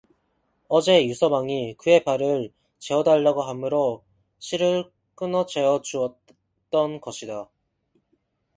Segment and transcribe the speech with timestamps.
[0.67, 4.03] 어제 유서방이 그의 발을 재어 달라고 하므로
[4.39, 7.47] 실을 끊어 재어 주었던 것이다.